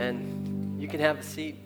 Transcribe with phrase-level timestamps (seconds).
[0.00, 0.78] Amen.
[0.78, 1.56] You can have a seat.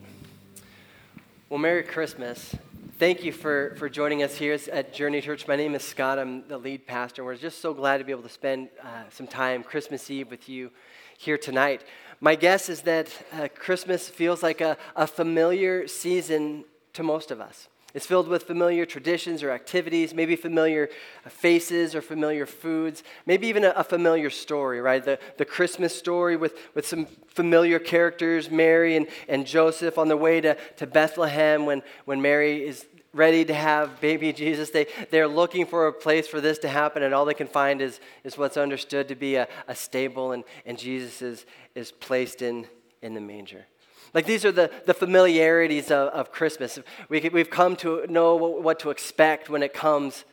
[1.49, 2.57] Well, Merry Christmas.
[2.99, 5.47] Thank you for, for joining us here at Journey Church.
[5.47, 6.19] My name is Scott.
[6.19, 7.23] I'm the lead pastor.
[7.23, 10.49] We're just so glad to be able to spend uh, some time Christmas Eve with
[10.49, 10.73] you
[11.17, 11.85] here tonight.
[12.19, 16.65] My guess is that uh, Christmas feels like a, a familiar season
[16.95, 17.69] to most of us.
[17.95, 20.91] It's filled with familiar traditions or activities, maybe familiar
[21.29, 25.03] faces or familiar foods, maybe even a, a, familiar story, right?
[25.05, 30.17] The, the Christmas story with, with some familiar characters, Mary and, and Joseph on the
[30.17, 34.71] way to, to Bethlehem when, when Mary is ready to have baby Jesus.
[34.71, 37.81] They, they're looking for a place for this to happen, and all they can find
[37.81, 42.43] is, is what's understood to be a, a stable, and, and Jesus is, is placed
[42.43, 42.67] in,
[43.03, 43.67] in the manger.
[44.15, 46.79] Like these are the, the familiarities of, of Christmas.
[47.09, 50.25] We, we've come to know what to expect when it comes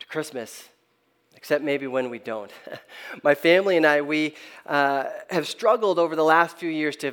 [0.00, 0.68] to Christmas,
[1.36, 2.50] except maybe when we don't.
[3.22, 4.34] My family and I, we
[4.66, 7.12] uh, have struggled over the last few years to,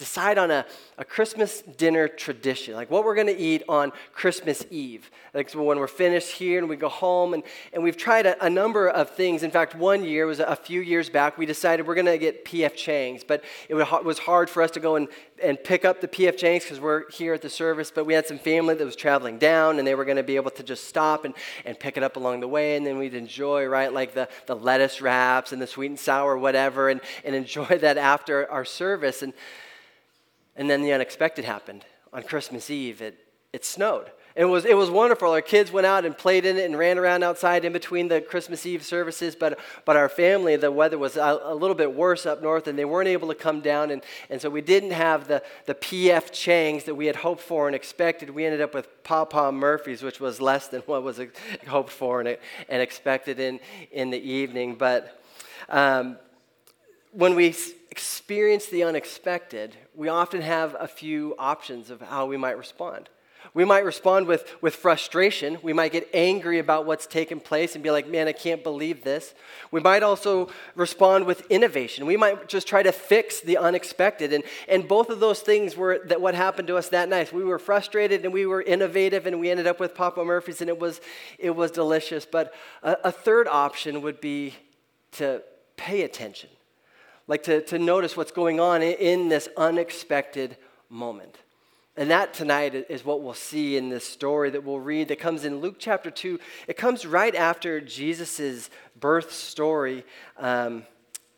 [0.00, 0.64] decide on a,
[0.96, 5.10] a Christmas dinner tradition, like what we're going to eat on Christmas Eve.
[5.34, 7.42] Like when we're finished here and we go home, and,
[7.74, 9.42] and we've tried a, a number of things.
[9.42, 12.46] In fact, one year was a few years back, we decided we're going to get
[12.46, 12.74] P.F.
[12.74, 15.06] Chang's, but it was hard for us to go and,
[15.42, 16.36] and pick up the P.F.
[16.36, 19.38] Chang's because we're here at the service, but we had some family that was traveling
[19.38, 22.02] down, and they were going to be able to just stop and, and pick it
[22.02, 25.60] up along the way, and then we'd enjoy, right, like the, the lettuce wraps and
[25.60, 29.22] the sweet and sour whatever, and, and enjoy that after our service.
[29.22, 29.32] And
[30.60, 31.86] and then the unexpected happened.
[32.12, 33.16] On Christmas Eve, it,
[33.52, 34.10] it snowed.
[34.40, 35.32] It was, it was wonderful.
[35.32, 38.22] Our kids went out and played in it and ran around outside in between the
[38.22, 39.36] Christmas Eve services.
[39.36, 42.78] But, but our family, the weather was a, a little bit worse up north and
[42.78, 43.90] they weren't able to come down.
[43.90, 47.66] And, and so we didn't have the, the PF Changs that we had hoped for
[47.66, 48.30] and expected.
[48.30, 51.20] We ended up with Papa Murphy's, which was less than what was
[51.68, 52.38] hoped for and,
[52.70, 53.60] and expected in,
[53.92, 54.76] in the evening.
[54.76, 55.22] But
[55.68, 56.16] um,
[57.12, 57.54] when we
[57.90, 63.10] experience the unexpected, we often have a few options of how we might respond.
[63.52, 65.58] We might respond with, with frustration.
[65.62, 69.02] We might get angry about what's taken place and be like, man, I can't believe
[69.02, 69.34] this.
[69.70, 72.06] We might also respond with innovation.
[72.06, 74.32] We might just try to fix the unexpected.
[74.32, 77.32] And, and both of those things were that what happened to us that night.
[77.32, 80.70] We were frustrated and we were innovative and we ended up with Papa Murphy's and
[80.70, 81.00] it was,
[81.38, 82.24] it was delicious.
[82.24, 84.54] But a, a third option would be
[85.12, 85.42] to
[85.76, 86.50] pay attention
[87.30, 90.56] like to, to notice what's going on in this unexpected
[90.88, 91.38] moment.
[92.00, 95.44] And that tonight is what we'll see in this story that we'll read that comes
[95.44, 96.40] in Luke chapter 2.
[96.66, 100.06] It comes right after Jesus' birth story,
[100.38, 100.84] um,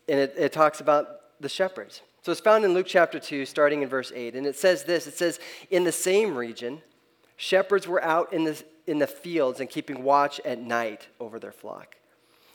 [0.07, 2.01] and it, it talks about the shepherds.
[2.21, 4.35] So it's found in Luke chapter 2, starting in verse 8.
[4.35, 5.37] And it says this it says,
[5.69, 6.81] In the same region,
[7.35, 11.51] shepherds were out in the, in the fields and keeping watch at night over their
[11.51, 11.97] flock.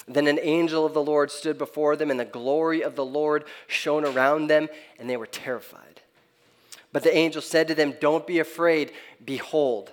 [0.06, 3.44] Then an angel of the Lord stood before them, and the glory of the Lord
[3.66, 5.97] shone around them, and they were terrified.
[6.93, 8.93] But the angel said to them, Don't be afraid.
[9.25, 9.93] Behold,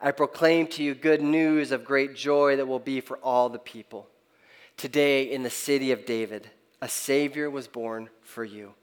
[0.00, 3.58] I proclaim to you good news of great joy that will be for all the
[3.58, 4.08] people.
[4.76, 6.50] Today, in the city of David,
[6.82, 8.74] a Savior was born for you,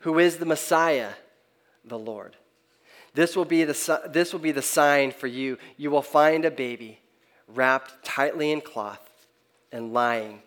[0.00, 1.12] who is the Messiah,
[1.84, 2.36] the Lord.
[3.14, 5.58] This will be the, this will be the sign for you.
[5.76, 7.00] You will find a baby
[7.48, 9.10] wrapped tightly in cloth
[9.72, 10.42] and lying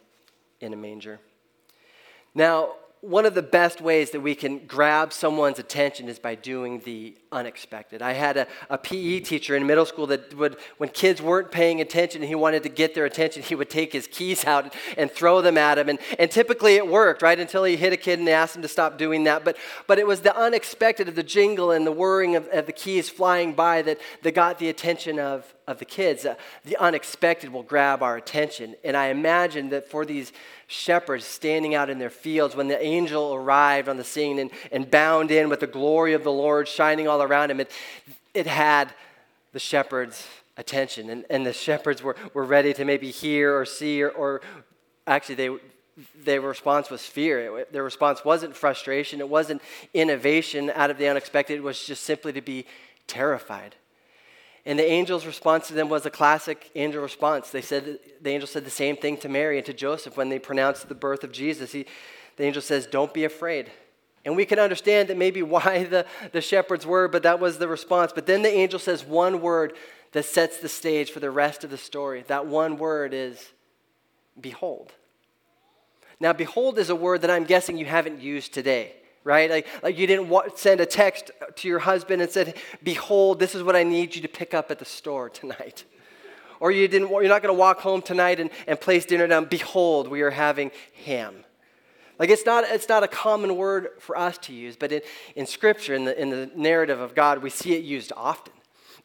[0.62, 1.20] in a manger.
[2.34, 6.80] Now, one of the best ways that we can grab someone's attention is by doing
[6.86, 8.02] the unexpected.
[8.02, 11.82] I had a, a, PE teacher in middle school that would, when kids weren't paying
[11.82, 15.12] attention and he wanted to get their attention, he would take his keys out and
[15.12, 15.90] throw them at them.
[15.90, 17.38] And, and typically it worked, right?
[17.38, 19.44] Until he hit a kid and asked him to stop doing that.
[19.44, 22.72] But, but it was the unexpected of the jingle and the whirring of, of the
[22.72, 26.26] keys flying by that, that got the attention of, of the kids.
[26.26, 28.76] Uh, the unexpected will grab our attention.
[28.82, 30.32] And I imagine that for these
[30.74, 34.90] shepherds standing out in their fields when the angel arrived on the scene and, and
[34.90, 37.60] bound in with the glory of the Lord shining all around him.
[37.60, 37.72] It,
[38.34, 38.94] it had
[39.52, 44.02] the shepherds' attention, and, and the shepherds were, were ready to maybe hear or see,
[44.02, 44.42] or, or
[45.06, 45.56] actually, they,
[46.24, 47.66] their response was fear.
[47.72, 49.62] Their response wasn't frustration, it wasn't
[49.94, 52.66] innovation out of the unexpected, it was just simply to be
[53.06, 53.76] terrified.
[54.66, 57.50] And the angel's response to them was a classic angel response.
[57.50, 60.40] They said, the angel said the same thing to Mary and to Joseph when they
[60.40, 61.74] pronounced the birth of Jesus.
[61.74, 61.86] He,
[62.38, 63.72] the angel says, Don't be afraid.
[64.26, 67.68] And we can understand that maybe why the, the shepherds were, but that was the
[67.68, 68.14] response.
[68.14, 69.74] But then the angel says one word
[70.14, 72.24] that sets the stage for the rest of the story.
[72.28, 73.52] That one word is
[74.40, 74.94] behold.
[76.20, 79.50] Now, behold is a word that I'm guessing you haven't used today right?
[79.50, 83.64] Like, like you didn't send a text to your husband and said, Behold, this is
[83.64, 85.86] what I need you to pick up at the store tonight.
[86.60, 89.46] Or you didn't, you're not going to walk home tonight and, and place dinner down.
[89.46, 90.72] Behold, we are having
[91.06, 91.44] ham.
[92.20, 95.02] Like it's not, it's not a common word for us to use, but in,
[95.36, 98.54] in Scripture, in the, in the narrative of God, we see it used often.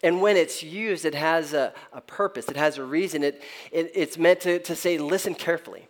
[0.03, 3.25] And when it's used, it has a, a purpose, it has a reason.
[3.25, 3.43] It,
[3.73, 5.89] it, it's meant to, to say, listen carefully.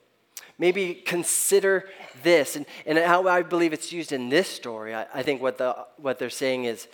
[0.59, 1.89] Maybe consider
[2.23, 2.57] this.
[2.57, 5.77] And, and how I believe it's used in this story, I, I think what, the,
[5.97, 6.89] what they're saying is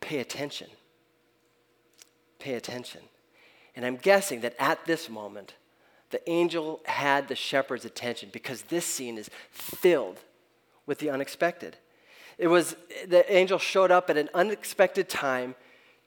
[0.00, 0.68] pay attention.
[2.38, 3.00] Pay attention.
[3.74, 5.54] And I'm guessing that at this moment,
[6.10, 10.20] the angel had the shepherd's attention because this scene is filled
[10.84, 11.76] with the unexpected.
[12.36, 15.54] It was the angel showed up at an unexpected time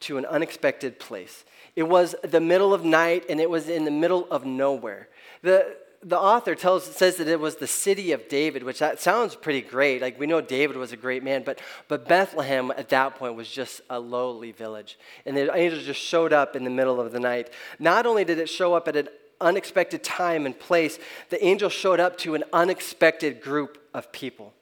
[0.01, 1.45] to an unexpected place.
[1.75, 5.07] It was the middle of night and it was in the middle of nowhere.
[5.41, 5.75] The,
[6.07, 9.61] the author tells, says that it was the city of David, which that sounds pretty
[9.61, 10.03] great.
[10.03, 13.49] Like we know David was a great man, but, but Bethlehem at that point was
[13.49, 14.99] just a lowly village.
[15.25, 17.49] And the angel just showed up in the middle of the night.
[17.79, 19.09] Not only did it show up at an
[19.41, 20.99] unexpected time and place,
[21.29, 24.53] the angel showed up to an unexpected group of people.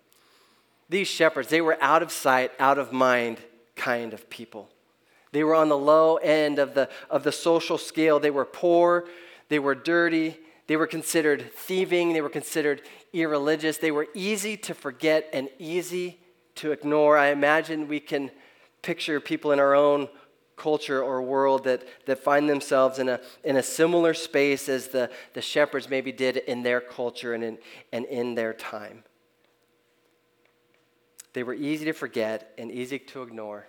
[0.88, 3.40] These shepherds, they were out of sight, out of mind
[3.76, 4.70] kind of people.
[5.34, 8.20] They were on the low end of the, of the social scale.
[8.20, 9.06] They were poor,
[9.50, 10.38] they were dirty,
[10.68, 12.82] they were considered thieving, they were considered
[13.12, 16.20] irreligious, they were easy to forget and easy
[16.56, 17.18] to ignore.
[17.18, 18.32] I imagine we can
[18.82, 20.08] picture people in our own
[20.56, 25.10] culture or world that, that find themselves in a, in a similar space as the,
[25.34, 27.58] the shepherds maybe did in their culture and in,
[27.92, 29.04] and in their time.
[31.34, 33.68] They were easy to forget and easy to ignore,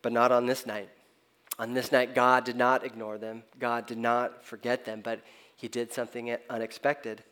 [0.00, 0.88] but not on this night.
[1.58, 5.20] On this night, God did not ignore them, God did not forget them, but
[5.56, 7.22] He did something unexpected.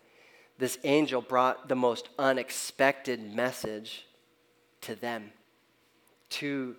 [0.58, 4.06] This angel brought the most unexpected message
[4.82, 5.32] to them,
[6.30, 6.76] to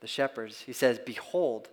[0.00, 0.60] the shepherds.
[0.60, 1.68] He says, Behold,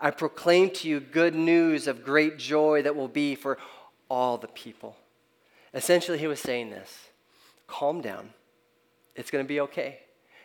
[0.00, 3.58] I proclaim to you good news of great joy that will be for
[4.10, 4.96] all the people.
[5.72, 7.08] Essentially, he was saying this
[7.66, 8.30] calm down.
[9.16, 10.00] It's going to be okay.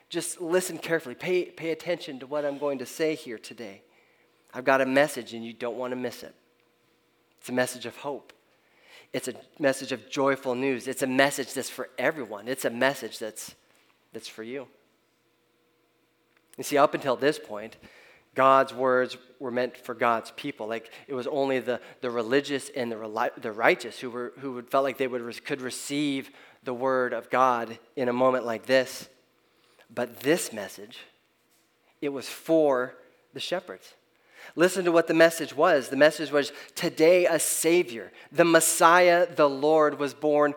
[0.09, 1.15] Just listen carefully.
[1.15, 3.81] Pay, pay attention to what I'm going to say here today.
[4.53, 6.33] I've got a message, and you don't want to miss it.
[7.39, 8.33] It's a message of hope.
[9.11, 10.87] It's a message of joyful news.
[10.87, 12.47] It's a message that's for everyone.
[12.47, 13.55] It's a message that's,
[14.13, 14.67] that's for you.
[16.57, 17.77] You see, up until this point,
[18.35, 20.67] God's words were meant for God's people.
[20.67, 24.83] Like it was only the, the religious and the, the righteous who, were, who felt
[24.83, 26.29] like they would, could receive
[26.63, 29.09] the word of God in a moment like this.
[29.93, 30.99] But this message,
[32.01, 32.95] it was for
[33.33, 33.93] the shepherds.
[34.55, 35.89] Listen to what the message was.
[35.89, 40.53] The message was today a Savior, the Messiah, the Lord, was born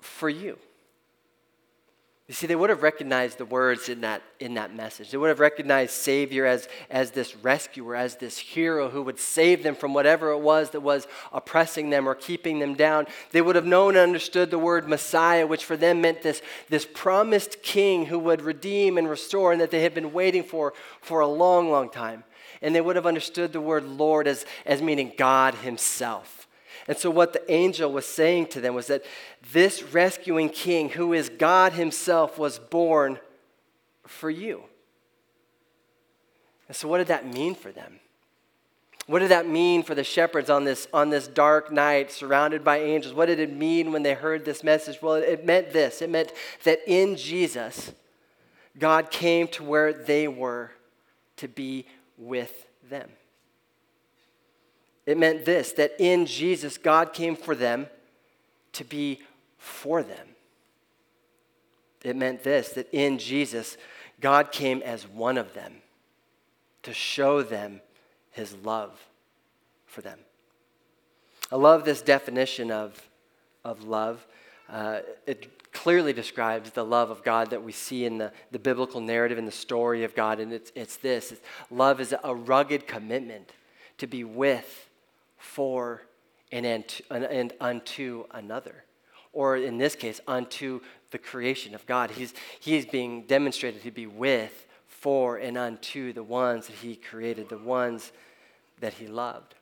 [0.00, 0.58] for you.
[2.28, 5.12] You see, they would have recognized the words in that, in that message.
[5.12, 9.62] They would have recognized Savior as, as this rescuer, as this hero who would save
[9.62, 13.06] them from whatever it was that was oppressing them or keeping them down.
[13.30, 16.84] They would have known and understood the word Messiah, which for them meant this, this
[16.84, 21.20] promised king who would redeem and restore and that they had been waiting for for
[21.20, 22.24] a long, long time.
[22.66, 26.48] And they would have understood the word Lord as, as meaning God Himself.
[26.88, 29.04] And so, what the angel was saying to them was that
[29.52, 33.20] this rescuing king, who is God Himself, was born
[34.04, 34.64] for you.
[36.66, 38.00] And so, what did that mean for them?
[39.06, 42.80] What did that mean for the shepherds on this, on this dark night surrounded by
[42.80, 43.14] angels?
[43.14, 45.00] What did it mean when they heard this message?
[45.00, 46.32] Well, it meant this it meant
[46.64, 47.92] that in Jesus,
[48.76, 50.72] God came to where they were
[51.36, 51.86] to be
[52.18, 53.10] with them.
[55.04, 57.86] It meant this that in Jesus, God came for them
[58.72, 59.20] to be
[59.58, 60.28] for them.
[62.02, 63.76] It meant this that in Jesus,
[64.20, 65.76] God came as one of them
[66.82, 67.80] to show them
[68.30, 68.98] his love
[69.86, 70.18] for them.
[71.50, 73.08] I love this definition of,
[73.64, 74.26] of love.
[74.68, 79.00] Uh, it clearly describes the love of God that we see in the, the biblical
[79.00, 80.40] narrative and the story of God.
[80.40, 81.40] And it's, it's this it's,
[81.70, 83.52] love is a rugged commitment
[83.98, 84.90] to be with
[85.38, 86.02] for
[86.50, 86.66] and,
[87.08, 88.82] and unto another.
[89.32, 90.80] Or in this case, unto
[91.12, 92.10] the creation of God.
[92.10, 96.96] He's, he is being demonstrated to be with, for, and unto the ones that he
[96.96, 98.10] created, the ones
[98.80, 99.54] that he loved.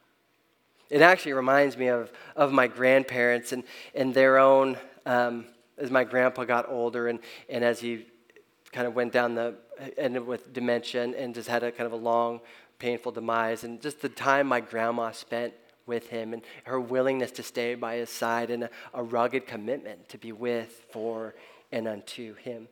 [0.88, 3.62] It actually reminds me of, of my grandparents and,
[3.94, 5.44] and their own, um,
[5.78, 8.06] as my grandpa got older and, and as he
[8.72, 9.54] kind of went down the,
[9.96, 12.40] ended with dementia and, just had a kind of a long,
[12.78, 15.52] painful demise, and just the time my grandma spent
[15.86, 20.08] with him and her willingness to stay by his side and a, a rugged commitment
[20.08, 21.34] to be with, for,
[21.70, 22.68] and unto him.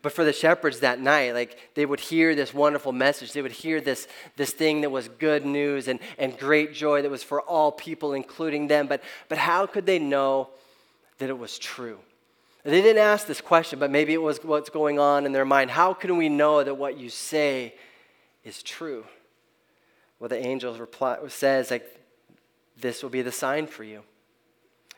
[0.00, 3.32] But for the shepherds that night, like they would hear this wonderful message.
[3.32, 7.10] They would hear this, this thing that was good news and, and great joy that
[7.10, 8.88] was for all people, including them.
[8.88, 10.48] But, but how could they know
[11.22, 12.00] that it was true.
[12.64, 15.70] They didn't ask this question, but maybe it was what's going on in their mind.
[15.70, 17.74] How can we know that what you say
[18.44, 19.04] is true?
[20.20, 21.84] Well, the angel reply, says, like,
[22.78, 24.02] this will be the sign for you.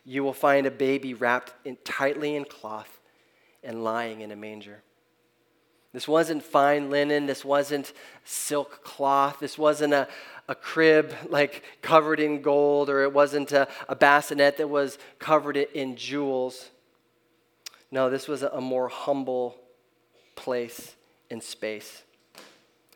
[0.05, 3.01] You will find a baby wrapped in, tightly in cloth
[3.63, 4.83] and lying in a manger.
[5.95, 7.25] This wasn't fine linen.
[7.25, 7.95] This wasn't
[8.25, 9.39] silk cloth.
[9.41, 10.09] This wasn't a,
[10.49, 15.57] a crib like covered in gold, or it wasn't a, a bassinet that was covered
[15.57, 16.71] in jewels.
[17.95, 19.55] No, this was a more humble
[20.35, 20.97] place
[21.31, 22.03] and space.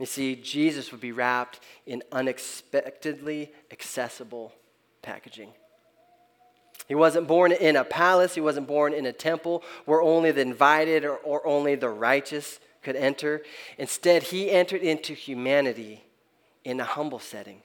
[0.00, 4.52] You see, Jesus would be wrapped in unexpectedly accessible
[5.00, 5.50] packaging.
[6.88, 10.40] He wasn't born in a palace, he wasn't born in a temple where only the
[10.40, 13.42] invited or, or only the righteous could enter.
[13.78, 16.02] Instead, he entered into humanity
[16.64, 17.62] in a humble setting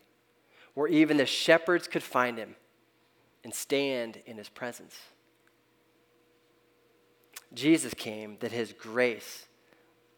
[0.76, 2.56] where even the shepherds could find him
[3.44, 5.00] and stand in his presence.
[7.54, 9.46] Jesus came that his grace,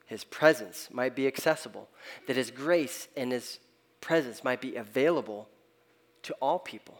[0.06, 1.90] his presence might be accessible,
[2.28, 3.60] that his grace and his
[4.02, 5.50] presence might be available
[6.24, 6.98] to all people.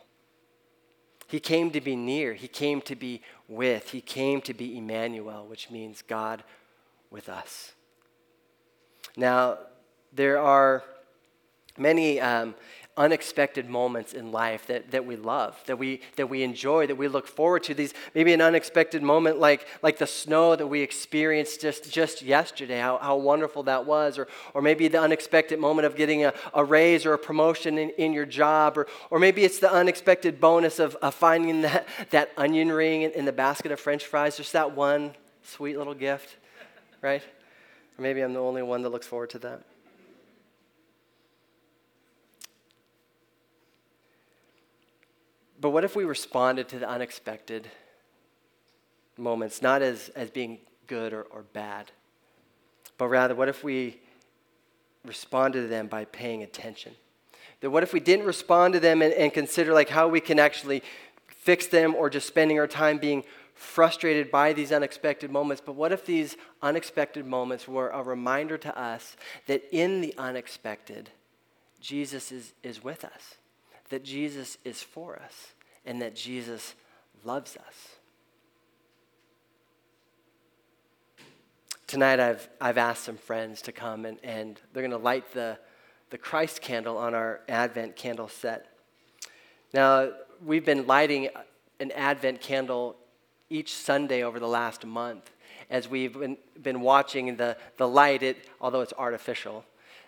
[1.28, 5.46] He came to be near, he came to be with, he came to be Emmanuel,
[5.48, 6.44] which means God
[7.10, 7.74] with us.
[9.18, 9.58] Now,
[10.14, 10.84] there are
[11.78, 12.56] many um,
[12.98, 17.10] unexpected moments in life that, that we love, that we, that we enjoy, that we
[17.10, 17.74] look forward to.
[17.74, 22.80] These maybe an unexpected moment like, like the snow that we experienced just, just yesterday,
[22.80, 26.64] how, how wonderful that was, or, or maybe the unexpected moment of getting a, a
[26.64, 30.80] raise or a promotion in, in your job, or, or maybe it's the unexpected bonus
[30.80, 34.54] of, of finding that, that onion ring in, in the basket of french fries, just
[34.54, 36.38] that one sweet little gift,
[37.02, 37.22] right?
[37.98, 39.64] Or maybe I'm the only one that looks forward to that.
[45.66, 47.68] But what if we responded to the unexpected
[49.18, 51.90] moments, not as, as being good or, or bad,
[53.00, 54.00] but rather, what if we
[55.04, 56.94] responded to them by paying attention?
[57.62, 60.38] That what if we didn't respond to them and, and consider like how we can
[60.38, 60.84] actually
[61.30, 63.24] fix them or just spending our time being
[63.56, 68.80] frustrated by these unexpected moments, but what if these unexpected moments were a reminder to
[68.80, 69.18] us
[69.48, 71.10] that in the unexpected,
[71.82, 73.38] Jesus is, is with us,
[73.90, 75.54] that Jesus is for us,
[75.86, 76.76] and that Jesus
[77.24, 77.96] loves us.
[81.88, 85.58] Tonight, I've, I've asked some friends to come and, and they're going to light the,
[86.10, 88.68] the Christ candle on our Advent candle set.
[89.74, 90.12] Now,
[90.44, 91.30] we've been lighting
[91.80, 92.96] an Advent candle
[93.50, 95.32] each Sunday over the last month
[95.70, 99.66] as we've been, been watching the, the light, it, although it's artificial,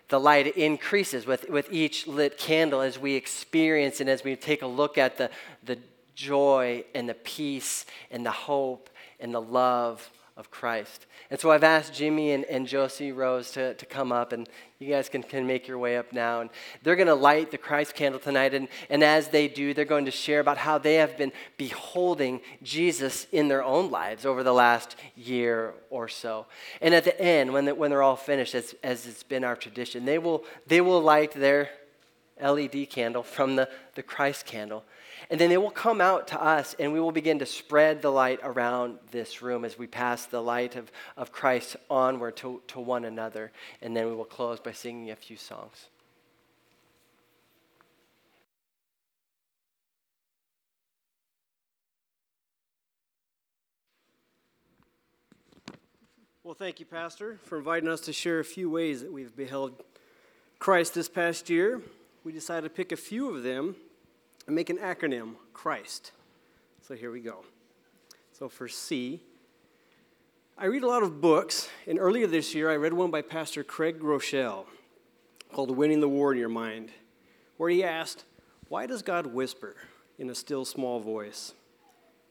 [0.10, 4.62] the light increases with, with each lit candle as we experience and as we take
[4.62, 5.30] a look at the,
[5.64, 5.78] the
[6.16, 11.08] joy and the peace and the hope and the love of Christ.
[11.32, 14.90] And so I've asked Jimmy and, and Josie Rose to, to come up, and you
[14.90, 16.42] guys can, can make your way up now.
[16.42, 16.52] And
[16.84, 18.54] they're going to light the Christ candle tonight.
[18.54, 22.42] And, and as they do, they're going to share about how they have been beholding
[22.62, 26.46] Jesus in their own lives over the last year or so.
[26.82, 29.56] And at the end, when, the, when they're all finished, as, as it's been our
[29.56, 31.70] tradition, they will, they will light their
[32.40, 34.84] LED candle from the, the Christ candle.
[35.30, 38.12] And then they will come out to us, and we will begin to spread the
[38.12, 42.80] light around this room as we pass the light of, of Christ onward to, to
[42.80, 43.52] one another.
[43.82, 45.88] And then we will close by singing a few songs.
[56.44, 59.84] Well, thank you, Pastor, for inviting us to share a few ways that we've beheld
[60.60, 61.82] Christ this past year.
[62.24, 63.76] We decided to pick a few of them
[64.48, 66.12] and make an acronym CHRIST.
[66.82, 67.44] So here we go.
[68.32, 69.22] So for C,
[70.58, 73.64] I read a lot of books, and earlier this year I read one by Pastor
[73.64, 74.66] Craig Groeschel
[75.52, 76.92] called Winning the War in Your Mind,
[77.58, 78.24] where he asked,
[78.70, 79.76] Why does God whisper
[80.18, 81.54] in a still small voice?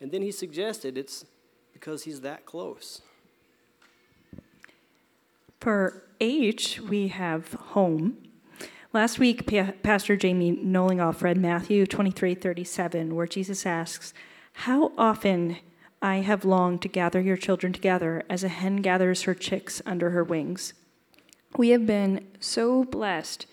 [0.01, 1.25] And then he suggested it's
[1.73, 3.03] because he's that close.
[5.61, 8.26] For H, we have home.
[8.93, 14.15] Last week, pa- Pastor Jamie Nollingoff read Matthew 23 37, where Jesus asks,
[14.53, 15.57] How often
[16.01, 20.11] I have longed to gather your children together as a hen gathers her chicks under
[20.11, 20.73] her wings.
[21.57, 23.47] We have been so blessed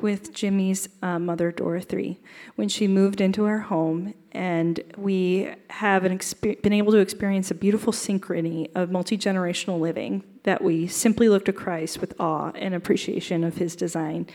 [0.00, 2.20] with Jimmy's uh, mother, Dorothy,
[2.54, 7.54] when she moved into our home, and we have exper- been able to experience a
[7.54, 12.72] beautiful synchrony of multi generational living that we simply look to Christ with awe and
[12.72, 14.28] appreciation of his design.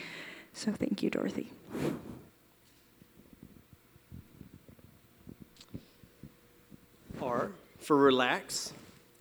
[0.54, 1.52] So thank you, Dorothy.
[7.22, 8.74] R, For relax,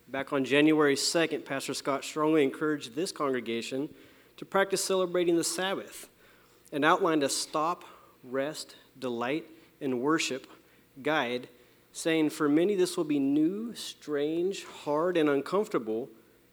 [0.08, 3.88] back on January 2nd, Pastor Scott strongly encouraged this congregation
[4.36, 6.08] to practice celebrating the Sabbath
[6.72, 7.84] and outlined a stop,
[8.24, 9.44] rest, delight,
[9.80, 10.46] and worship
[11.02, 11.48] guide,
[11.92, 16.08] saying, For many, this will be new, strange, hard, and uncomfortable.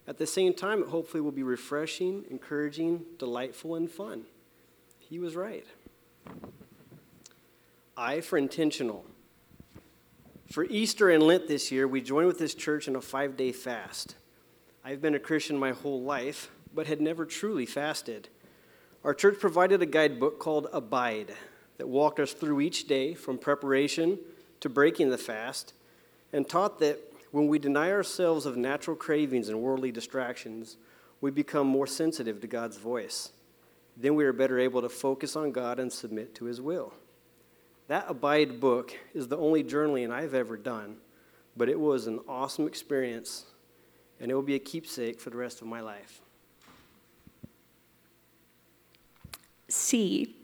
[0.06, 4.24] At the same time, it hopefully will be refreshing, encouraging, delightful, and fun.
[5.08, 5.66] He was right.
[7.96, 9.06] I for intentional.
[10.50, 13.52] For Easter and Lent this year, we joined with this church in a five day
[13.52, 14.16] fast.
[14.84, 18.28] I've been a Christian my whole life, but had never truly fasted.
[19.02, 21.34] Our church provided a guidebook called Abide
[21.78, 24.18] that walked us through each day from preparation
[24.60, 25.72] to breaking the fast
[26.32, 26.98] and taught that
[27.30, 30.76] when we deny ourselves of natural cravings and worldly distractions,
[31.20, 33.30] we become more sensitive to God's voice.
[34.00, 36.94] Then we are better able to focus on God and submit to His will.
[37.88, 40.98] That Abide book is the only journaling I've ever done,
[41.56, 43.46] but it was an awesome experience,
[44.20, 46.20] and it will be a keepsake for the rest of my life.
[49.68, 50.36] C.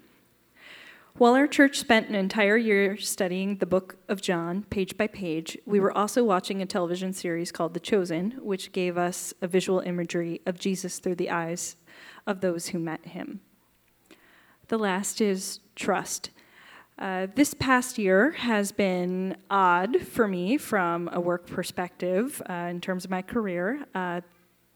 [1.16, 5.56] While our church spent an entire year studying the book of John, page by page,
[5.64, 9.78] we were also watching a television series called The Chosen, which gave us a visual
[9.78, 11.76] imagery of Jesus through the eyes
[12.26, 13.40] of those who met him.
[14.68, 16.30] The last is trust.
[16.98, 22.80] Uh, this past year has been odd for me from a work perspective uh, in
[22.80, 23.84] terms of my career.
[23.94, 24.20] Uh,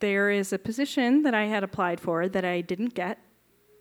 [0.01, 3.19] there is a position that I had applied for that I didn't get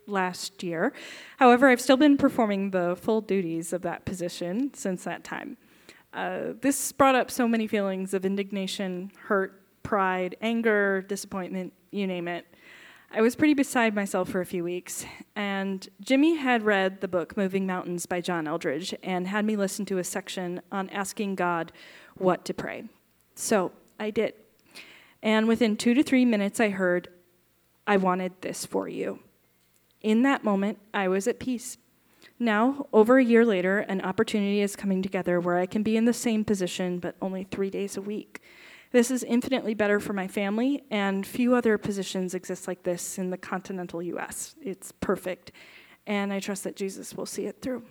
[0.06, 0.94] last year.
[1.38, 5.58] However, I've still been performing the full duties of that position since that time.
[6.14, 12.28] Uh, this brought up so many feelings of indignation, hurt, pride, anger, disappointment, you name
[12.28, 12.46] it.
[13.10, 17.38] I was pretty beside myself for a few weeks, and Jimmy had read the book
[17.38, 21.72] Moving Mountains by John Eldredge and had me listen to a section on asking God
[22.18, 22.84] what to pray.
[23.34, 24.34] So I did.
[25.24, 27.08] And within two to three minutes, I heard,
[27.88, 29.20] I wanted this for you.
[30.02, 31.78] In that moment, I was at peace.
[32.40, 36.06] Now, over a year later, an opportunity is coming together where I can be in
[36.06, 38.42] the same position, but only three days a week.
[38.92, 43.30] This is infinitely better for my family, and few other positions exist like this in
[43.30, 44.56] the continental US.
[44.62, 45.52] It's perfect,
[46.06, 47.84] and I trust that Jesus will see it through.